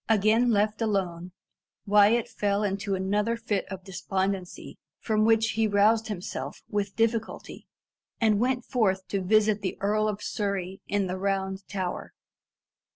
Again 0.09 0.49
left 0.49 0.81
alone, 0.81 1.31
Wyat 1.85 2.27
fell 2.27 2.63
into 2.63 2.95
another 2.95 3.37
fit 3.37 3.67
of 3.69 3.83
despondency 3.83 4.79
from 4.97 5.25
which 5.25 5.51
he 5.51 5.67
roused 5.67 6.07
himself 6.07 6.63
with 6.67 6.95
difficulty, 6.95 7.67
and 8.19 8.39
went 8.39 8.65
forth 8.65 9.07
to 9.09 9.21
visit 9.21 9.61
the 9.61 9.77
Earl 9.79 10.07
of 10.07 10.23
Surrey 10.23 10.81
in 10.87 11.05
the 11.05 11.19
Round 11.19 11.61
Tower. 11.67 12.15